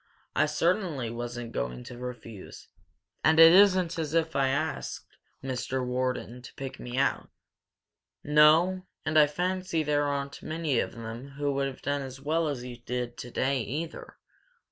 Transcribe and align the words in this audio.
"I 0.35 0.47
certainly 0.47 1.11
wasn't 1.11 1.51
going 1.51 1.83
to 1.83 1.95
refuse. 1.99 2.69
And 3.23 3.39
it 3.39 3.51
isn't 3.53 3.99
as 3.99 4.15
if 4.15 4.35
I'd 4.35 4.47
asked 4.49 5.15
Mr. 5.43 5.85
Wharton 5.85 6.41
to 6.41 6.51
pick 6.55 6.79
me 6.79 6.97
out." 6.97 7.29
"No, 8.23 8.87
and 9.05 9.15
I 9.19 9.27
fancy 9.27 9.83
there 9.83 10.05
aren't 10.07 10.41
many 10.41 10.79
of 10.79 10.93
them 10.93 11.27
who 11.37 11.51
would 11.53 11.67
have 11.67 11.83
done 11.83 12.01
as 12.01 12.19
well 12.19 12.47
as 12.47 12.63
you 12.63 12.77
did 12.79 13.15
today, 13.15 13.61
either!" 13.61 14.17